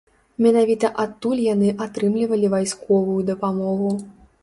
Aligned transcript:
Менавіта 0.45 0.89
адтуль 1.03 1.43
яны 1.53 1.69
атрымлівалі 1.87 2.53
вайсковую 2.57 3.21
дапамогу. 3.33 3.97